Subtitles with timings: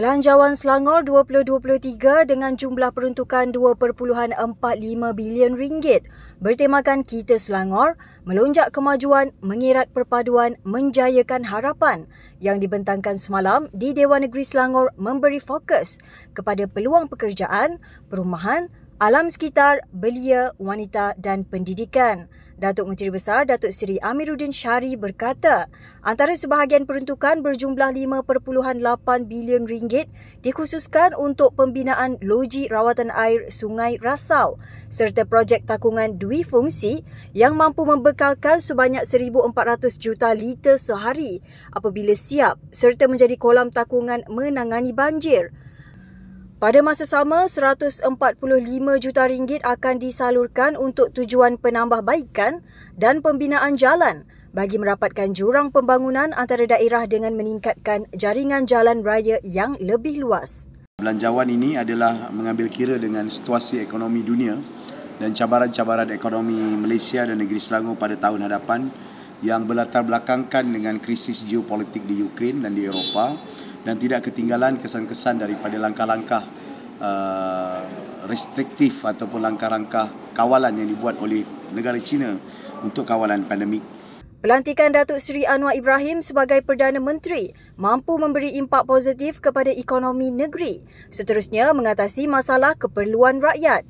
[0.00, 4.32] Belanjawan Selangor 2023 dengan jumlah peruntukan 2.45
[5.12, 6.08] bilion ringgit
[6.40, 12.08] bertemakan Kita Selangor melonjak kemajuan mengirat perpaduan menjayakan harapan
[12.40, 16.00] yang dibentangkan semalam di Dewan Negeri Selangor memberi fokus
[16.32, 17.76] kepada peluang pekerjaan,
[18.08, 18.72] perumahan,
[19.04, 22.32] alam sekitar, belia, wanita dan pendidikan.
[22.60, 25.72] Datuk Menteri Besar Datuk Seri Amiruddin Syari berkata,
[26.04, 28.28] antara sebahagian peruntukan berjumlah 5.8
[29.24, 30.12] bilion ringgit
[30.44, 34.60] dikhususkan untuk pembinaan loji rawatan air Sungai Rasau
[34.92, 37.00] serta projek takungan dui fungsi
[37.32, 41.40] yang mampu membekalkan sebanyak 1,400 juta liter sehari
[41.72, 45.56] apabila siap serta menjadi kolam takungan menangani banjir.
[46.60, 48.04] Pada masa sama, 145
[49.00, 52.60] juta ringgit akan disalurkan untuk tujuan penambahbaikan
[53.00, 59.72] dan pembinaan jalan bagi merapatkan jurang pembangunan antara daerah dengan meningkatkan jaringan jalan raya yang
[59.80, 60.68] lebih luas.
[61.00, 64.60] Belanjawan ini adalah mengambil kira dengan situasi ekonomi dunia
[65.16, 68.92] dan cabaran-cabaran ekonomi Malaysia dan negeri Selangor pada tahun hadapan
[69.40, 73.32] yang berlatar belakangkan dengan krisis geopolitik di Ukraine dan di Eropah
[73.84, 76.59] dan tidak ketinggalan kesan-kesan daripada langkah-langkah
[77.00, 77.82] uh,
[78.28, 82.36] restriktif ataupun langkah-langkah kawalan yang dibuat oleh negara China
[82.84, 83.82] untuk kawalan pandemik.
[84.40, 90.80] Pelantikan Datuk Seri Anwar Ibrahim sebagai Perdana Menteri mampu memberi impak positif kepada ekonomi negeri,
[91.12, 93.84] seterusnya mengatasi masalah keperluan rakyat.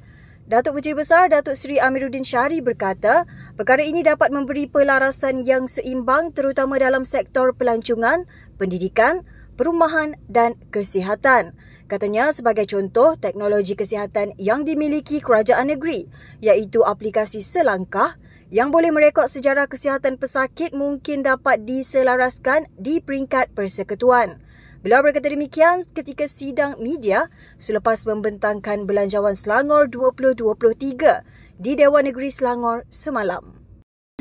[0.51, 6.35] Datuk Menteri Besar Datuk Seri Amiruddin Syari berkata, perkara ini dapat memberi pelarasan yang seimbang
[6.35, 8.27] terutama dalam sektor pelancongan,
[8.59, 9.23] pendidikan,
[9.55, 11.55] perumahan dan kesihatan.
[11.91, 16.07] Katanya sebagai contoh teknologi kesihatan yang dimiliki kerajaan negeri
[16.39, 18.15] iaitu aplikasi selangkah
[18.47, 24.39] yang boleh merekod sejarah kesihatan pesakit mungkin dapat diselaraskan di peringkat persekutuan.
[24.87, 27.27] Beliau berkata demikian ketika sidang media
[27.59, 33.51] selepas membentangkan Belanjawan Selangor 2023 di Dewan Negeri Selangor semalam.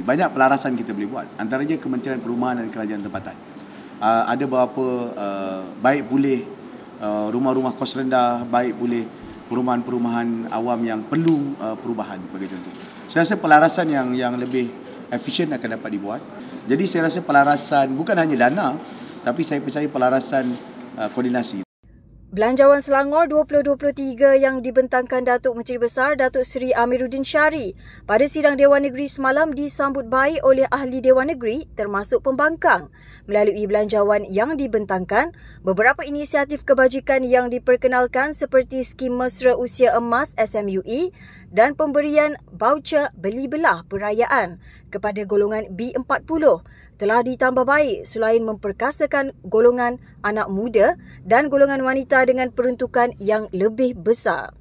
[0.02, 3.38] Banyak pelarasan kita boleh buat antaranya Kementerian Perumahan dan Kerajaan Tempatan
[4.02, 6.59] uh, ada beberapa uh, baik boleh
[7.02, 9.04] uh, rumah-rumah kos rendah, baik boleh
[9.50, 12.74] perumahan-perumahan awam yang perlu uh, perubahan bagi contoh.
[13.10, 14.70] Saya rasa pelarasan yang yang lebih
[15.10, 16.22] efisien akan dapat dibuat.
[16.70, 18.78] Jadi saya rasa pelarasan bukan hanya dana
[19.26, 20.54] tapi saya percaya pelarasan
[20.96, 21.69] uh, koordinasi.
[22.40, 27.76] Belanjawan Selangor 2023 yang dibentangkan Datuk Menteri Besar Datuk Seri Amiruddin Syari
[28.08, 32.88] pada sidang Dewan Negeri semalam disambut baik oleh ahli Dewan Negeri termasuk pembangkang.
[33.28, 35.36] Melalui belanjawan yang dibentangkan,
[35.68, 41.12] beberapa inisiatif kebajikan yang diperkenalkan seperti skim mesra usia emas SMUE
[41.50, 44.62] dan pemberian baucer beli belah perayaan
[44.94, 46.62] kepada golongan B40
[47.02, 50.94] telah ditambah baik selain memperkasakan golongan anak muda
[51.26, 54.54] dan golongan wanita dengan peruntukan yang lebih besar.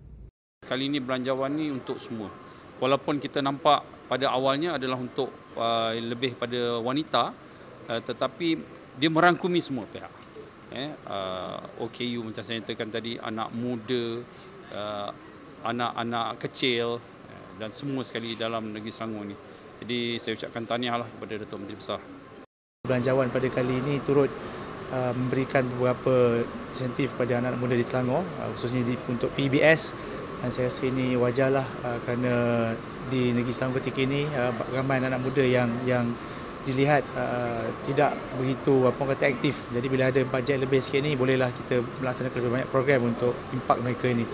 [0.65, 2.33] Kali ini belanjawan ni untuk semua.
[2.79, 5.29] Walaupun kita nampak pada awalnya adalah untuk
[5.59, 7.35] uh, lebih pada wanita
[7.91, 8.49] uh, tetapi
[8.97, 10.11] dia merangkumi semua pihak.
[10.69, 14.21] Eh, uh, OKU macam saya nyatakan tadi anak muda
[14.73, 15.11] uh,
[15.65, 19.37] anak-anak kecil eh, dan semua sekali dalam negeri Selangor ini.
[19.79, 22.01] Jadi saya ucapkan tahniahlah kepada Datuk Menteri Besar.
[22.87, 24.31] Belanjawan pada kali ini turut
[24.91, 26.43] uh, memberikan beberapa
[26.73, 29.93] insentif kepada anak-anak muda di Selangor uh, khususnya di, untuk PBS
[30.39, 32.35] dan saya rasa ini wajarlah uh, kerana
[33.13, 36.07] di negeri Selangor ketika ini uh, ramai anak-anak muda yang yang
[36.67, 39.57] dilihat uh, tidak begitu apa kata aktif.
[39.73, 43.79] Jadi bila ada bajet lebih sikit ni bolehlah kita melaksanakan lebih banyak program untuk impak
[43.81, 44.25] mereka ini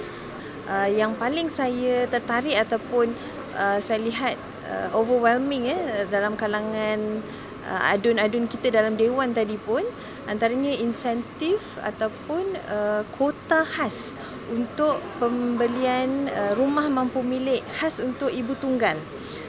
[0.69, 3.13] uh, yang paling saya tertarik ataupun
[3.57, 4.37] uh, saya lihat
[4.69, 7.21] uh, overwhelming eh dalam kalangan
[7.69, 9.85] uh, adun-adun kita dalam dewan tadi pun
[10.25, 14.17] antaranya insentif ataupun uh, kota khas
[14.53, 18.97] untuk pembelian uh, rumah mampu milik khas untuk ibu tunggal.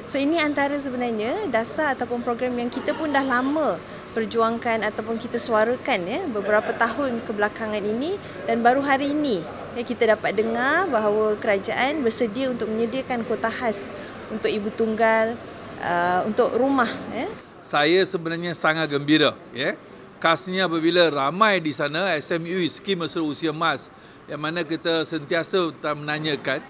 [0.06, 3.82] So ini antara sebenarnya dasar ataupun program yang kita pun dah lama
[4.14, 8.16] perjuangkan ataupun kita suarakan ya beberapa tahun kebelakangan ini
[8.48, 9.44] dan baru hari ini
[9.76, 13.92] ya, kita dapat dengar bahawa kerajaan bersedia untuk menyediakan kota khas
[14.32, 15.36] untuk ibu tunggal
[15.84, 17.28] uh, untuk rumah ya.
[17.66, 19.76] Saya sebenarnya sangat gembira ya.
[20.24, 23.92] Khasnya apabila ramai di sana SMU skim mesra usia emas
[24.26, 26.64] yang mana kita sentiasa menanyakan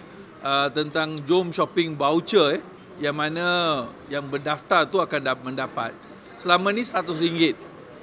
[0.43, 2.61] uh, tentang jom shopping voucher eh,
[2.99, 3.45] yang mana
[4.11, 5.95] yang berdaftar tu akan mendapat
[6.35, 7.55] selama ni RM100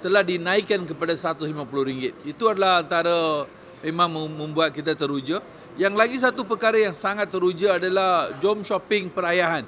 [0.03, 2.27] telah dinaikkan kepada RM150.
[2.27, 3.47] Itu adalah antara
[3.83, 5.43] memang membuat kita teruja.
[5.75, 9.67] Yang lagi satu perkara yang sangat teruja adalah jom shopping perayaan.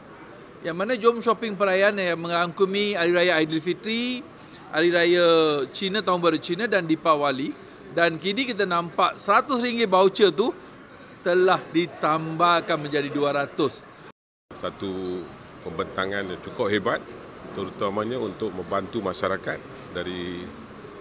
[0.65, 4.25] Yang mana jom shopping perayaan yang merangkumi Hari Raya Aidilfitri,
[4.73, 5.27] Hari Raya
[5.75, 7.53] Cina Tahun Baru Cina dan Deepawali
[7.95, 10.51] dan kini kita nampak RM100 voucher tu
[11.23, 13.81] telah ditambahkan menjadi 200.
[14.53, 15.23] Satu
[15.63, 17.01] pembentangan yang cukup hebat
[17.55, 19.57] terutamanya untuk membantu masyarakat
[19.95, 20.43] dari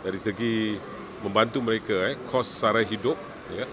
[0.06, 0.78] dari segi
[1.24, 3.16] membantu mereka eh kos sara hidup
[3.56, 3.66] ya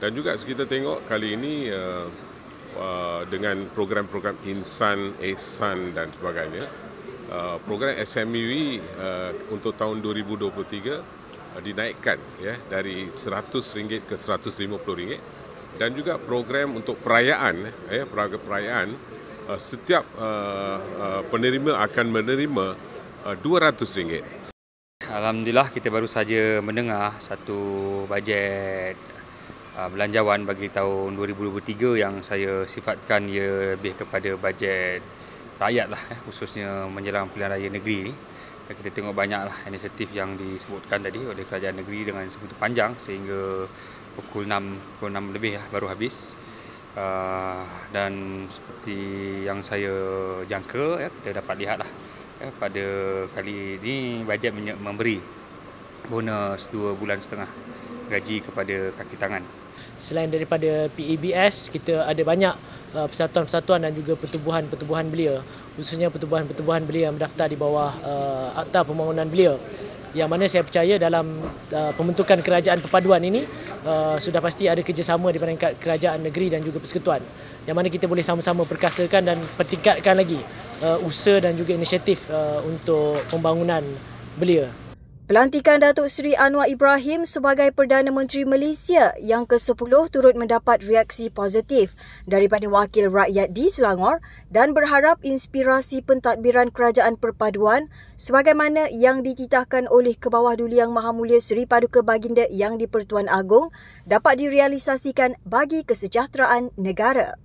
[0.00, 2.08] dan juga kita tengok kali ini uh,
[2.80, 6.64] uh, dengan program-program insan ehsan dan sebagainya
[7.30, 15.00] uh, program SMUI uh, untuk tahun 2023 uh, dinaikkan ya dari RM100 ke RM150
[15.78, 18.88] dan juga program untuk perayaan eh program perayaan
[19.48, 22.66] uh, setiap uh, uh, penerima akan menerima
[23.28, 24.43] uh, RM200.
[25.14, 27.60] Alhamdulillah kita baru saja mendengar satu
[28.10, 28.98] bajet
[29.78, 35.04] uh, belanjawan bagi tahun 2023 yang saya sifatkan ia lebih kepada bajet
[35.62, 38.14] rakyat lah eh, khususnya menjelang pilihan raya negeri ni.
[38.64, 43.70] Kita tengok banyaklah inisiatif yang disebutkan tadi oleh kerajaan negeri dengan sebegitu panjang sehingga
[44.18, 46.34] pukul 6, pukul 6 lebih lah, baru habis.
[46.98, 47.60] Uh,
[47.94, 48.98] dan seperti
[49.46, 49.94] yang saya
[50.48, 51.90] jangka, ya, kita dapat lihat lah
[52.58, 52.84] pada
[53.32, 55.20] kali ini bajet memberi
[56.08, 57.48] bonus 2 bulan setengah
[58.12, 59.42] gaji kepada kaki tangan.
[59.96, 62.54] Selain daripada PEBS, kita ada banyak
[62.92, 65.40] uh, persatuan-persatuan dan juga pertubuhan-pertubuhan belia,
[65.78, 69.56] khususnya pertubuhan-pertubuhan belia yang mendaftar di bawah uh, Akta Pembangunan Belia
[70.14, 71.26] yang mana saya percaya dalam
[71.74, 73.42] uh, pembentukan kerajaan perpaduan ini
[73.82, 77.18] uh, sudah pasti ada kerjasama di peringkat kerajaan negeri dan juga persekutuan
[77.66, 80.38] yang mana kita boleh sama-sama perkasakan dan pertingkatkan lagi
[80.84, 83.82] uh, usaha dan juga inisiatif uh, untuk pembangunan
[84.38, 84.83] belia.
[85.24, 91.96] Pelantikan Datuk Seri Anwar Ibrahim sebagai Perdana Menteri Malaysia yang ke-10 turut mendapat reaksi positif
[92.28, 94.20] daripada wakil rakyat di Selangor
[94.52, 97.88] dan berharap inspirasi pentadbiran kerajaan perpaduan
[98.20, 103.72] sebagaimana yang dititahkan oleh Kebawah Duli Yang Maha Mulia Seri Paduka Baginda Yang di-Pertuan Agong
[104.04, 107.40] dapat direalisasikan bagi kesejahteraan negara.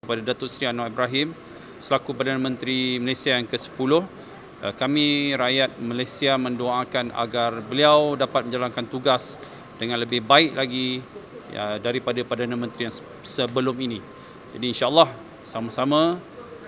[0.00, 1.36] Kepada Datuk Seri Anwar Ibrahim
[1.76, 4.27] selaku Perdana Menteri Malaysia yang ke-10 Eh,
[4.58, 9.38] kami rakyat Malaysia mendoakan agar beliau dapat menjalankan tugas
[9.78, 10.98] dengan lebih baik lagi
[11.54, 14.02] ya, daripada Perdana Menteri yang sebelum ini.
[14.50, 15.08] Jadi insyaAllah
[15.46, 16.18] sama-sama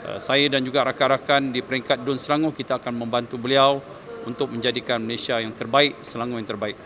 [0.06, 3.82] eh, saya dan juga rakan-rakan di peringkat Dun Selangor kita akan membantu beliau
[4.22, 6.76] untuk menjadikan Malaysia yang terbaik, Selangor yang terbaik.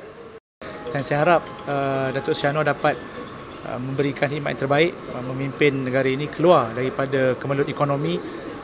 [0.94, 2.94] Dan saya harap uh, Datuk Anwar dapat
[3.66, 8.14] uh, memberikan khidmat yang terbaik, uh, memimpin negara ini keluar daripada kemelut ekonomi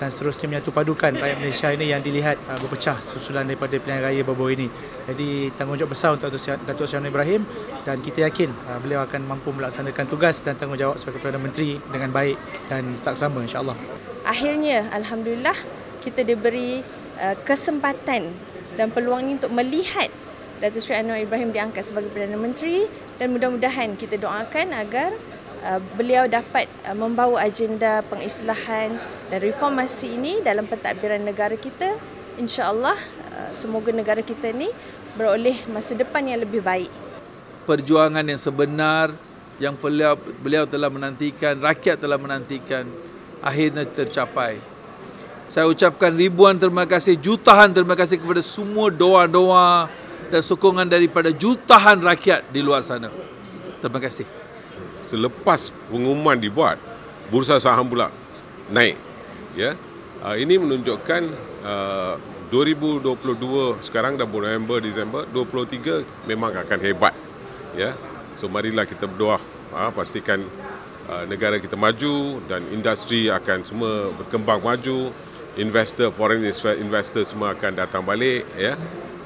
[0.01, 4.25] dan seterusnya menyatu padukan rakyat Malaysia ini yang dilihat uh, berpecah susulan daripada pilihan raya
[4.25, 4.73] baru ini.
[5.05, 7.45] Jadi tanggungjawab besar untuk Datuk Seri Ibrahim
[7.85, 12.09] dan kita yakin uh, beliau akan mampu melaksanakan tugas dan tanggungjawab sebagai Perdana Menteri dengan
[12.09, 12.41] baik
[12.73, 13.77] dan saksama insya-Allah.
[14.25, 15.57] Akhirnya alhamdulillah
[16.01, 16.81] kita diberi
[17.21, 18.33] uh, kesempatan
[18.81, 20.09] dan peluang ini untuk melihat
[20.65, 22.89] Datuk Seri Anwar Ibrahim diangkat sebagai Perdana Menteri
[23.21, 25.13] dan mudah-mudahan kita doakan agar
[25.97, 28.97] beliau dapat uh, membawa agenda pengislahan
[29.29, 31.97] dan reformasi ini dalam pentadbiran negara kita
[32.41, 32.97] insya-Allah
[33.37, 34.73] uh, semoga negara kita ini
[35.15, 36.89] beroleh masa depan yang lebih baik.
[37.69, 39.13] Perjuangan yang sebenar
[39.61, 42.89] yang beliau beliau telah menantikan rakyat telah menantikan
[43.45, 44.57] akhirnya tercapai.
[45.51, 49.91] Saya ucapkan ribuan terima kasih jutaan terima kasih kepada semua doa-doa
[50.33, 53.13] dan sokongan daripada jutaan rakyat di luar sana.
[53.83, 54.40] Terima kasih
[55.11, 56.79] selepas pengumuman dibuat
[57.35, 58.15] bursa saham pula
[58.71, 58.95] naik
[59.59, 59.75] ya.
[60.21, 61.23] Uh, ini menunjukkan
[61.65, 62.15] uh,
[62.53, 67.15] 2022 sekarang dah November Disember 23 memang akan hebat
[67.75, 67.95] ya.
[68.39, 69.43] So marilah kita berdoa
[69.75, 70.45] uh, pastikan
[71.11, 75.11] uh, negara kita maju dan industri akan semua berkembang maju
[75.59, 76.47] investor foreign
[76.79, 78.79] investor semua akan datang balik ya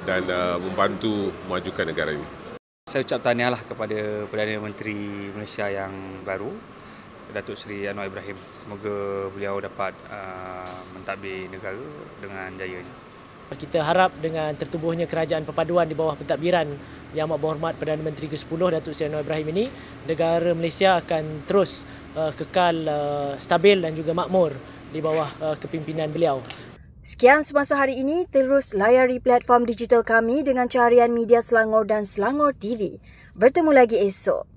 [0.08, 2.43] dan uh, membantu majukan negara ini
[2.94, 4.94] saya ucap tahniahlah kepada Perdana Menteri
[5.34, 5.90] Malaysia yang
[6.22, 6.46] baru,
[7.34, 8.38] Datuk Seri Anwar Ibrahim.
[8.54, 11.82] Semoga beliau dapat uh, mentadbir negara
[12.22, 12.94] dengan jayanya.
[13.50, 16.70] Kita harap dengan tertubuhnya kerajaan perpaduan di bawah pentadbiran
[17.18, 19.64] Yang Amat Berhormat Perdana Menteri ke-10 Datuk Seri Anwar Ibrahim ini,
[20.06, 21.82] negara Malaysia akan terus
[22.14, 24.54] uh, kekal uh, stabil dan juga makmur
[24.94, 26.38] di bawah uh, kepimpinan beliau.
[27.04, 32.56] Sekian semasa hari ini, terus layari platform digital kami dengan carian media Selangor dan Selangor
[32.56, 32.96] TV.
[33.36, 34.53] Bertemu lagi esok.